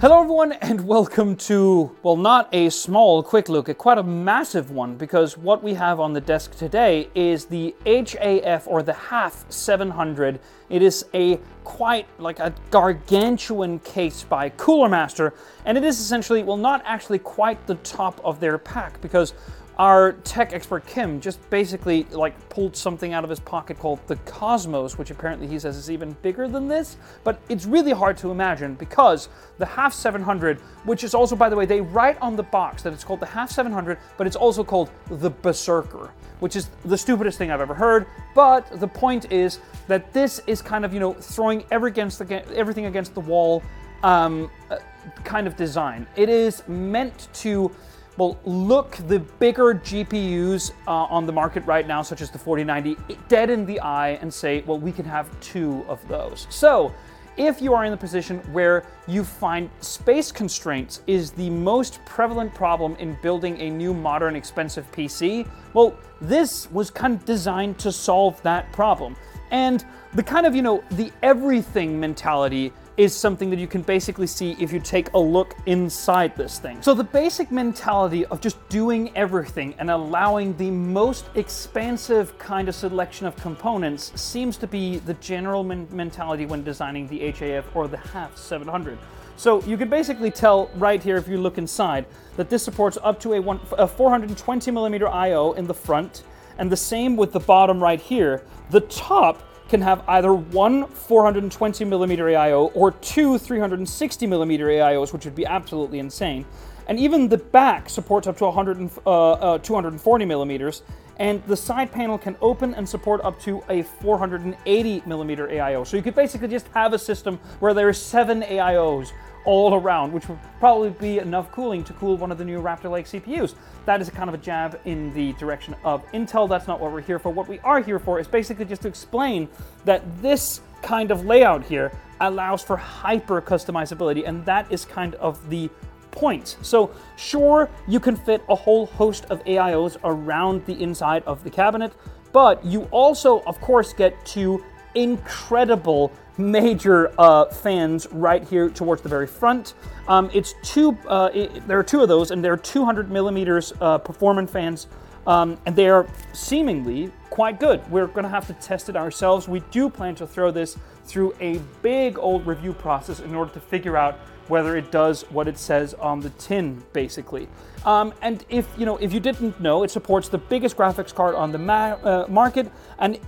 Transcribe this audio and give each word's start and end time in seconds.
Hello, 0.00 0.20
everyone, 0.20 0.52
and 0.54 0.88
welcome 0.88 1.36
to, 1.36 1.96
well, 2.02 2.16
not 2.16 2.48
a 2.52 2.68
small 2.68 3.22
quick 3.22 3.48
look, 3.48 3.68
a 3.68 3.74
quite 3.74 3.96
a 3.96 4.02
massive 4.02 4.72
one, 4.72 4.96
because 4.96 5.38
what 5.38 5.62
we 5.62 5.72
have 5.74 6.00
on 6.00 6.12
the 6.12 6.20
desk 6.20 6.56
today 6.58 7.08
is 7.14 7.44
the 7.44 7.72
HAF 7.86 8.66
or 8.66 8.82
the 8.82 8.92
HAF 8.92 9.44
700. 9.48 10.40
It 10.68 10.82
is 10.82 11.06
a 11.14 11.38
quite 11.62 12.08
like 12.18 12.40
a 12.40 12.52
gargantuan 12.72 13.78
case 13.78 14.24
by 14.24 14.48
Cooler 14.50 14.88
Master, 14.88 15.32
and 15.64 15.78
it 15.78 15.84
is 15.84 16.00
essentially, 16.00 16.42
well, 16.42 16.56
not 16.56 16.82
actually 16.84 17.20
quite 17.20 17.64
the 17.68 17.76
top 17.76 18.20
of 18.24 18.40
their 18.40 18.58
pack, 18.58 19.00
because 19.00 19.32
our 19.78 20.12
tech 20.12 20.52
expert 20.52 20.86
Kim 20.86 21.20
just 21.20 21.48
basically 21.50 22.04
like 22.10 22.48
pulled 22.48 22.76
something 22.76 23.12
out 23.12 23.24
of 23.24 23.30
his 23.30 23.40
pocket 23.40 23.78
called 23.78 23.98
the 24.06 24.16
Cosmos, 24.16 24.96
which 24.98 25.10
apparently 25.10 25.46
he 25.46 25.58
says 25.58 25.76
is 25.76 25.90
even 25.90 26.12
bigger 26.22 26.46
than 26.46 26.68
this. 26.68 26.96
But 27.24 27.40
it's 27.48 27.66
really 27.66 27.92
hard 27.92 28.16
to 28.18 28.30
imagine 28.30 28.74
because 28.74 29.28
the 29.58 29.66
HAF 29.66 29.92
700, 29.92 30.60
which 30.84 31.02
is 31.02 31.14
also, 31.14 31.34
by 31.34 31.48
the 31.48 31.56
way, 31.56 31.66
they 31.66 31.80
write 31.80 32.20
on 32.20 32.36
the 32.36 32.42
box 32.42 32.82
that 32.82 32.92
it's 32.92 33.02
called 33.02 33.20
the 33.20 33.26
HAF 33.26 33.50
700, 33.50 33.98
but 34.16 34.26
it's 34.26 34.36
also 34.36 34.62
called 34.62 34.90
the 35.08 35.30
Berserker, 35.30 36.12
which 36.40 36.54
is 36.54 36.70
the 36.84 36.98
stupidest 36.98 37.38
thing 37.38 37.50
I've 37.50 37.60
ever 37.60 37.74
heard. 37.74 38.06
But 38.34 38.80
the 38.80 38.88
point 38.88 39.32
is 39.32 39.58
that 39.88 40.12
this 40.12 40.40
is 40.46 40.62
kind 40.62 40.84
of 40.84 40.94
you 40.94 41.00
know 41.00 41.14
throwing 41.14 41.64
every 41.70 41.90
against 41.94 42.18
the, 42.18 42.56
everything 42.56 42.86
against 42.86 43.14
the 43.14 43.20
wall 43.20 43.62
um, 44.02 44.50
uh, 44.70 44.78
kind 45.22 45.46
of 45.46 45.56
design. 45.56 46.06
It 46.16 46.28
is 46.28 46.66
meant 46.68 47.28
to 47.34 47.70
well, 48.16 48.38
look 48.44 48.96
the 49.08 49.18
bigger 49.18 49.74
GPUs 49.74 50.72
uh, 50.86 50.90
on 50.90 51.26
the 51.26 51.32
market 51.32 51.64
right 51.66 51.86
now, 51.86 52.02
such 52.02 52.20
as 52.20 52.30
the 52.30 52.38
4090, 52.38 52.96
dead 53.28 53.50
in 53.50 53.66
the 53.66 53.80
eye 53.80 54.10
and 54.20 54.32
say, 54.32 54.62
well, 54.66 54.78
we 54.78 54.92
can 54.92 55.04
have 55.04 55.28
two 55.40 55.84
of 55.88 56.06
those. 56.08 56.46
So, 56.50 56.94
if 57.36 57.60
you 57.60 57.74
are 57.74 57.84
in 57.84 57.90
the 57.90 57.96
position 57.96 58.38
where 58.52 58.86
you 59.08 59.24
find 59.24 59.68
space 59.80 60.30
constraints 60.30 61.02
is 61.08 61.32
the 61.32 61.50
most 61.50 61.98
prevalent 62.04 62.54
problem 62.54 62.94
in 63.00 63.18
building 63.22 63.60
a 63.60 63.70
new 63.70 63.92
modern 63.92 64.36
expensive 64.36 64.90
PC, 64.92 65.48
well, 65.72 65.96
this 66.20 66.70
was 66.70 66.90
kind 66.90 67.14
of 67.14 67.24
designed 67.24 67.76
to 67.80 67.90
solve 67.90 68.40
that 68.42 68.70
problem. 68.72 69.16
And 69.50 69.84
the 70.14 70.22
kind 70.22 70.46
of, 70.46 70.54
you 70.54 70.62
know, 70.62 70.84
the 70.92 71.10
everything 71.24 71.98
mentality 71.98 72.72
is 72.96 73.14
something 73.14 73.50
that 73.50 73.58
you 73.58 73.66
can 73.66 73.82
basically 73.82 74.26
see 74.26 74.56
if 74.60 74.72
you 74.72 74.78
take 74.78 75.12
a 75.14 75.18
look 75.18 75.56
inside 75.66 76.36
this 76.36 76.58
thing. 76.58 76.80
So 76.80 76.94
the 76.94 77.04
basic 77.04 77.50
mentality 77.50 78.24
of 78.26 78.40
just 78.40 78.56
doing 78.68 79.10
everything 79.16 79.74
and 79.78 79.90
allowing 79.90 80.56
the 80.56 80.70
most 80.70 81.26
expansive 81.34 82.38
kind 82.38 82.68
of 82.68 82.74
selection 82.74 83.26
of 83.26 83.34
components 83.36 84.12
seems 84.20 84.56
to 84.58 84.66
be 84.66 84.98
the 84.98 85.14
general 85.14 85.64
men- 85.64 85.88
mentality 85.90 86.46
when 86.46 86.62
designing 86.62 87.08
the 87.08 87.32
HAF 87.32 87.64
or 87.74 87.88
the 87.88 87.96
HAF 87.96 88.36
700. 88.36 88.98
So 89.36 89.62
you 89.64 89.76
can 89.76 89.88
basically 89.88 90.30
tell 90.30 90.70
right 90.76 91.02
here 91.02 91.16
if 91.16 91.26
you 91.26 91.38
look 91.38 91.58
inside 91.58 92.06
that 92.36 92.48
this 92.48 92.62
supports 92.62 92.96
up 93.02 93.18
to 93.20 93.34
a, 93.34 93.40
one, 93.40 93.60
a 93.72 93.88
420 93.88 94.70
millimeter 94.70 95.06
AIO 95.06 95.56
in 95.56 95.66
the 95.66 95.74
front 95.74 96.22
and 96.58 96.70
the 96.70 96.76
same 96.76 97.16
with 97.16 97.32
the 97.32 97.40
bottom 97.40 97.82
right 97.82 98.00
here. 98.00 98.42
The 98.70 98.82
top 98.82 99.42
can 99.68 99.80
have 99.80 100.02
either 100.08 100.34
one 100.34 100.86
420 100.86 101.84
millimeter 101.84 102.24
AIO 102.24 102.70
or 102.74 102.92
two 102.92 103.38
360 103.38 104.26
millimeter 104.26 104.66
AIOs, 104.66 105.12
which 105.12 105.24
would 105.24 105.34
be 105.34 105.46
absolutely 105.46 105.98
insane. 105.98 106.44
And 106.86 106.98
even 106.98 107.28
the 107.28 107.38
back 107.38 107.88
supports 107.88 108.26
up 108.26 108.36
to 108.38 108.44
100, 108.44 108.90
uh, 109.06 109.32
uh, 109.32 109.58
240 109.58 110.24
millimeters, 110.26 110.82
and 111.18 111.42
the 111.46 111.56
side 111.56 111.90
panel 111.92 112.18
can 112.18 112.36
open 112.40 112.74
and 112.74 112.88
support 112.88 113.22
up 113.22 113.40
to 113.40 113.62
a 113.70 113.82
480 113.82 115.02
millimeter 115.06 115.48
AIO. 115.48 115.86
So 115.86 115.96
you 115.96 116.02
could 116.02 116.14
basically 116.14 116.48
just 116.48 116.66
have 116.68 116.92
a 116.92 116.98
system 116.98 117.38
where 117.60 117.72
there 117.72 117.88
are 117.88 117.92
seven 117.92 118.42
AIOs 118.42 119.12
all 119.44 119.74
around, 119.74 120.12
which 120.12 120.28
would 120.28 120.38
probably 120.58 120.90
be 120.90 121.18
enough 121.18 121.50
cooling 121.52 121.84
to 121.84 121.92
cool 121.94 122.16
one 122.16 122.32
of 122.32 122.38
the 122.38 122.44
new 122.44 122.60
Raptor 122.60 122.90
Lake 122.90 123.06
CPUs. 123.06 123.54
That 123.84 124.00
is 124.00 124.08
a 124.08 124.10
kind 124.10 124.28
of 124.28 124.34
a 124.34 124.38
jab 124.38 124.80
in 124.84 125.12
the 125.14 125.32
direction 125.34 125.74
of 125.84 126.04
Intel. 126.12 126.48
That's 126.48 126.66
not 126.66 126.80
what 126.80 126.92
we're 126.92 127.00
here 127.00 127.18
for. 127.18 127.30
What 127.30 127.48
we 127.48 127.58
are 127.60 127.80
here 127.80 127.98
for 127.98 128.18
is 128.18 128.26
basically 128.26 128.64
just 128.64 128.82
to 128.82 128.88
explain 128.88 129.48
that 129.84 130.02
this 130.22 130.60
kind 130.82 131.10
of 131.10 131.24
layout 131.24 131.64
here 131.64 131.92
allows 132.20 132.62
for 132.62 132.76
hyper 132.76 133.40
customizability, 133.40 134.26
and 134.26 134.44
that 134.46 134.70
is 134.70 134.84
kind 134.84 135.14
of 135.16 135.48
the 135.50 135.68
point. 136.10 136.56
So, 136.62 136.94
sure, 137.16 137.68
you 137.88 138.00
can 138.00 138.16
fit 138.16 138.42
a 138.48 138.54
whole 138.54 138.86
host 138.86 139.26
of 139.26 139.44
AIOs 139.44 139.96
around 140.04 140.64
the 140.66 140.80
inside 140.80 141.24
of 141.24 141.42
the 141.42 141.50
cabinet, 141.50 141.92
but 142.32 142.64
you 142.64 142.82
also, 142.90 143.40
of 143.42 143.60
course, 143.60 143.92
get 143.92 144.24
to 144.26 144.64
incredible 144.94 146.12
major 146.36 147.12
uh, 147.18 147.46
fans 147.46 148.06
right 148.10 148.42
here 148.44 148.68
towards 148.68 149.02
the 149.02 149.08
very 149.08 149.26
front. 149.26 149.74
Um, 150.08 150.30
it's 150.32 150.54
two. 150.62 150.96
Uh, 151.06 151.30
it, 151.32 151.66
there 151.66 151.78
are 151.78 151.84
two 151.84 152.00
of 152.00 152.08
those, 152.08 152.30
and 152.30 152.44
they're 152.44 152.56
200 152.56 153.10
millimeters 153.10 153.72
uh, 153.80 153.98
performance 153.98 154.50
fans, 154.50 154.86
um, 155.26 155.58
and 155.66 155.76
they 155.76 155.88
are 155.88 156.06
seemingly 156.32 157.10
quite 157.30 157.58
good. 157.58 157.88
We're 157.90 158.06
going 158.06 158.24
to 158.24 158.30
have 158.30 158.46
to 158.48 158.52
test 158.54 158.88
it 158.88 158.96
ourselves. 158.96 159.48
We 159.48 159.60
do 159.70 159.88
plan 159.88 160.14
to 160.16 160.26
throw 160.26 160.50
this 160.50 160.76
through 161.04 161.34
a 161.40 161.58
big 161.82 162.18
old 162.18 162.46
review 162.46 162.72
process 162.72 163.20
in 163.20 163.34
order 163.34 163.52
to 163.52 163.60
figure 163.60 163.96
out 163.96 164.18
whether 164.48 164.76
it 164.76 164.90
does 164.90 165.22
what 165.30 165.48
it 165.48 165.58
says 165.58 165.94
on 165.94 166.20
the 166.20 166.30
tin, 166.30 166.82
basically. 166.92 167.48
Um, 167.84 168.14
and 168.22 168.44
if 168.48 168.66
you 168.78 168.86
know, 168.86 168.96
if 168.96 169.12
you 169.12 169.20
didn't 169.20 169.60
know, 169.60 169.82
it 169.82 169.90
supports 169.90 170.28
the 170.28 170.38
biggest 170.38 170.76
graphics 170.76 171.14
card 171.14 171.34
on 171.34 171.52
the 171.52 171.58
ma- 171.58 171.98
uh, 172.02 172.26
market, 172.28 172.70
and 172.98 173.18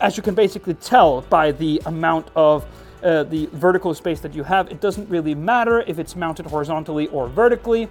as 0.00 0.16
you 0.16 0.22
can 0.22 0.34
basically 0.34 0.74
tell 0.74 1.22
by 1.22 1.52
the 1.52 1.82
amount 1.86 2.28
of 2.34 2.64
uh, 3.02 3.24
the 3.24 3.46
vertical 3.52 3.94
space 3.94 4.20
that 4.20 4.34
you 4.34 4.42
have, 4.42 4.70
it 4.70 4.80
doesn't 4.80 5.08
really 5.08 5.34
matter 5.34 5.82
if 5.82 5.98
it's 5.98 6.16
mounted 6.16 6.46
horizontally 6.46 7.06
or 7.08 7.28
vertically. 7.28 7.88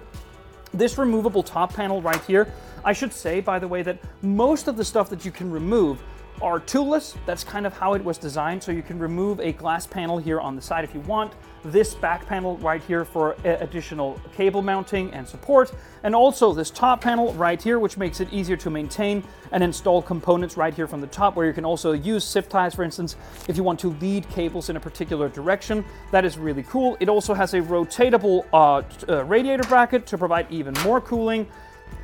This 0.74 0.98
removable 0.98 1.42
top 1.42 1.72
panel 1.72 2.02
right 2.02 2.22
here, 2.24 2.52
I 2.84 2.92
should 2.92 3.12
say, 3.12 3.40
by 3.40 3.58
the 3.58 3.68
way, 3.68 3.82
that 3.82 3.98
most 4.22 4.68
of 4.68 4.76
the 4.76 4.84
stuff 4.84 5.08
that 5.10 5.24
you 5.24 5.30
can 5.30 5.50
remove 5.50 6.02
are 6.42 6.60
toolless. 6.60 7.16
That's 7.26 7.44
kind 7.44 7.66
of 7.66 7.72
how 7.72 7.94
it 7.94 8.04
was 8.04 8.18
designed. 8.18 8.62
So 8.62 8.72
you 8.72 8.82
can 8.82 8.98
remove 8.98 9.40
a 9.40 9.52
glass 9.52 9.86
panel 9.86 10.18
here 10.18 10.40
on 10.40 10.56
the 10.56 10.62
side 10.62 10.84
if 10.84 10.94
you 10.94 11.00
want. 11.00 11.32
This 11.64 11.94
back 11.94 12.24
panel 12.26 12.56
right 12.58 12.82
here 12.82 13.04
for 13.04 13.36
additional 13.44 14.20
cable 14.36 14.62
mounting 14.62 15.12
and 15.12 15.26
support. 15.26 15.72
And 16.04 16.14
also 16.14 16.52
this 16.52 16.70
top 16.70 17.00
panel 17.00 17.32
right 17.34 17.60
here, 17.60 17.78
which 17.78 17.96
makes 17.96 18.20
it 18.20 18.32
easier 18.32 18.56
to 18.58 18.70
maintain 18.70 19.24
and 19.50 19.62
install 19.62 20.00
components 20.00 20.56
right 20.56 20.72
here 20.72 20.86
from 20.86 21.00
the 21.00 21.06
top, 21.08 21.34
where 21.34 21.46
you 21.46 21.52
can 21.52 21.64
also 21.64 21.92
use 21.92 22.24
zip 22.24 22.48
ties, 22.48 22.74
for 22.74 22.84
instance, 22.84 23.16
if 23.48 23.56
you 23.56 23.64
want 23.64 23.80
to 23.80 23.88
lead 23.94 24.28
cables 24.28 24.70
in 24.70 24.76
a 24.76 24.80
particular 24.80 25.28
direction. 25.28 25.84
That 26.12 26.24
is 26.24 26.38
really 26.38 26.62
cool. 26.62 26.96
It 27.00 27.08
also 27.08 27.34
has 27.34 27.54
a 27.54 27.60
rotatable 27.60 28.46
uh, 28.52 28.82
uh, 29.08 29.24
radiator 29.24 29.64
bracket 29.64 30.06
to 30.06 30.18
provide 30.18 30.46
even 30.50 30.74
more 30.84 31.00
cooling. 31.00 31.46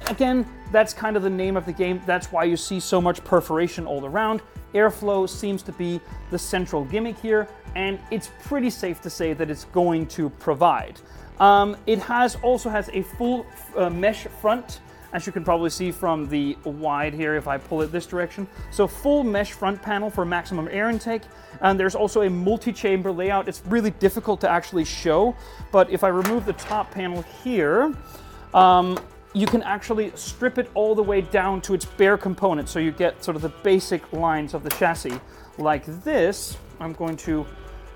Again, 0.08 0.46
that's 0.70 0.92
kind 0.92 1.16
of 1.16 1.22
the 1.22 1.30
name 1.30 1.56
of 1.56 1.64
the 1.64 1.72
game. 1.72 2.02
That's 2.04 2.30
why 2.30 2.44
you 2.44 2.56
see 2.56 2.78
so 2.80 3.00
much 3.00 3.24
perforation 3.24 3.86
all 3.86 4.04
around. 4.04 4.42
Airflow 4.74 5.28
seems 5.28 5.62
to 5.62 5.72
be 5.72 6.00
the 6.30 6.38
central 6.38 6.84
gimmick 6.84 7.18
here, 7.18 7.48
and 7.74 7.98
it's 8.10 8.30
pretty 8.42 8.70
safe 8.70 9.00
to 9.02 9.10
say 9.10 9.32
that 9.32 9.50
it's 9.50 9.64
going 9.66 10.06
to 10.08 10.28
provide. 10.30 11.00
Um, 11.40 11.76
it 11.86 11.98
has 12.00 12.36
also 12.42 12.68
has 12.68 12.90
a 12.92 13.02
full 13.02 13.46
uh, 13.76 13.88
mesh 13.88 14.26
front, 14.40 14.80
as 15.12 15.26
you 15.26 15.32
can 15.32 15.44
probably 15.44 15.70
see 15.70 15.92
from 15.92 16.28
the 16.28 16.58
wide 16.64 17.14
here 17.14 17.36
if 17.36 17.46
I 17.46 17.56
pull 17.56 17.82
it 17.82 17.92
this 17.92 18.04
direction. 18.04 18.48
So 18.72 18.86
full 18.86 19.22
mesh 19.22 19.52
front 19.52 19.80
panel 19.80 20.10
for 20.10 20.24
maximum 20.24 20.68
air 20.70 20.90
intake. 20.90 21.22
And 21.60 21.78
there's 21.78 21.94
also 21.94 22.22
a 22.22 22.30
multi-chamber 22.30 23.12
layout. 23.12 23.48
It's 23.48 23.62
really 23.66 23.90
difficult 23.90 24.40
to 24.40 24.50
actually 24.50 24.84
show, 24.84 25.36
but 25.70 25.88
if 25.88 26.02
I 26.02 26.08
remove 26.08 26.46
the 26.46 26.52
top 26.54 26.90
panel 26.90 27.22
here, 27.44 27.94
um, 28.52 28.98
you 29.34 29.46
can 29.46 29.62
actually 29.64 30.12
strip 30.14 30.58
it 30.58 30.70
all 30.74 30.94
the 30.94 31.02
way 31.02 31.20
down 31.20 31.60
to 31.60 31.74
its 31.74 31.84
bare 31.84 32.16
components. 32.16 32.70
So 32.70 32.78
you 32.78 32.92
get 32.92 33.22
sort 33.22 33.34
of 33.36 33.42
the 33.42 33.48
basic 33.48 34.12
lines 34.12 34.54
of 34.54 34.62
the 34.62 34.70
chassis 34.70 35.20
like 35.58 35.84
this. 36.04 36.56
I'm 36.78 36.92
going 36.92 37.16
to 37.18 37.44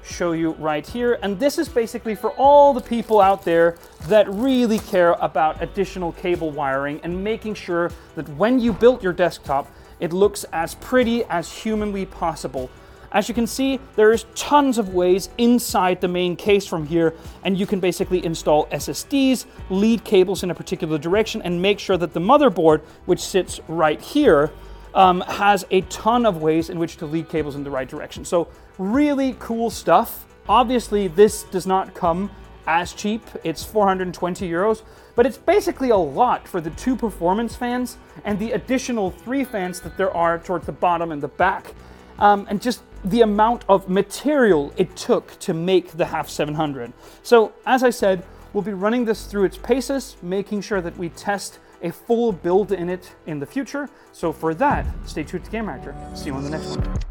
show 0.02 0.32
you 0.32 0.52
right 0.52 0.86
here. 0.86 1.18
And 1.22 1.38
this 1.38 1.58
is 1.58 1.68
basically 1.68 2.16
for 2.16 2.30
all 2.32 2.72
the 2.74 2.80
people 2.80 3.20
out 3.20 3.44
there 3.44 3.76
that 4.08 4.28
really 4.28 4.80
care 4.80 5.12
about 5.20 5.62
additional 5.62 6.12
cable 6.12 6.50
wiring 6.50 7.00
and 7.02 7.22
making 7.22 7.54
sure 7.54 7.92
that 8.16 8.28
when 8.30 8.58
you 8.58 8.72
build 8.72 9.02
your 9.02 9.12
desktop, 9.12 9.70
it 10.00 10.12
looks 10.12 10.44
as 10.52 10.74
pretty 10.76 11.24
as 11.24 11.52
humanly 11.52 12.06
possible. 12.06 12.68
As 13.12 13.28
you 13.28 13.34
can 13.34 13.46
see, 13.46 13.80
there 13.96 14.12
is 14.12 14.26
tons 14.34 14.76
of 14.78 14.94
ways 14.94 15.30
inside 15.38 16.00
the 16.00 16.08
main 16.08 16.36
case 16.36 16.66
from 16.66 16.86
here, 16.86 17.14
and 17.42 17.58
you 17.58 17.66
can 17.66 17.80
basically 17.80 18.24
install 18.24 18.66
SSDs, 18.66 19.46
lead 19.70 20.04
cables 20.04 20.42
in 20.42 20.50
a 20.50 20.54
particular 20.54 20.98
direction, 20.98 21.40
and 21.42 21.60
make 21.60 21.78
sure 21.78 21.96
that 21.96 22.12
the 22.12 22.20
motherboard, 22.20 22.82
which 23.06 23.20
sits 23.20 23.60
right 23.68 24.00
here, 24.00 24.50
um, 24.94 25.20
has 25.22 25.64
a 25.70 25.80
ton 25.82 26.26
of 26.26 26.42
ways 26.42 26.70
in 26.70 26.78
which 26.78 26.96
to 26.98 27.06
lead 27.06 27.28
cables 27.28 27.54
in 27.54 27.64
the 27.64 27.70
right 27.70 27.88
direction. 27.88 28.24
So 28.24 28.48
really 28.78 29.36
cool 29.38 29.70
stuff. 29.70 30.26
Obviously, 30.48 31.08
this 31.08 31.44
does 31.44 31.66
not 31.66 31.94
come 31.94 32.30
as 32.66 32.92
cheap. 32.92 33.22
It's 33.44 33.64
420 33.64 34.48
euros, 34.48 34.82
but 35.14 35.24
it's 35.24 35.38
basically 35.38 35.90
a 35.90 35.96
lot 35.96 36.46
for 36.46 36.60
the 36.60 36.70
two 36.70 36.96
performance 36.96 37.56
fans 37.56 37.96
and 38.24 38.38
the 38.38 38.52
additional 38.52 39.10
three 39.10 39.44
fans 39.44 39.80
that 39.80 39.96
there 39.96 40.14
are 40.14 40.38
towards 40.38 40.66
the 40.66 40.72
bottom 40.72 41.10
and 41.12 41.22
the 41.22 41.28
back. 41.28 41.74
Um, 42.18 42.46
and 42.50 42.60
just 42.60 42.82
the 43.04 43.20
amount 43.22 43.64
of 43.68 43.88
material 43.88 44.72
it 44.76 44.96
took 44.96 45.38
to 45.40 45.54
make 45.54 45.92
the 45.92 46.06
HAF 46.06 46.28
700. 46.28 46.92
So 47.22 47.52
as 47.66 47.82
I 47.82 47.90
said, 47.90 48.24
we'll 48.52 48.62
be 48.62 48.72
running 48.72 49.04
this 49.04 49.26
through 49.26 49.44
its 49.44 49.58
paces, 49.58 50.16
making 50.22 50.62
sure 50.62 50.80
that 50.80 50.96
we 50.96 51.10
test 51.10 51.58
a 51.82 51.92
full 51.92 52.32
build 52.32 52.72
in 52.72 52.88
it 52.88 53.14
in 53.26 53.38
the 53.38 53.46
future. 53.46 53.88
So 54.12 54.32
for 54.32 54.54
that, 54.54 54.86
stay 55.06 55.22
tuned 55.22 55.44
to 55.44 55.50
Game 55.50 55.66
Gamereactor. 55.66 56.16
See 56.16 56.26
you 56.26 56.34
on 56.34 56.44
the 56.44 56.50
next 56.50 56.76
one. 56.76 57.07